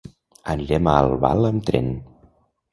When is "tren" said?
1.71-1.95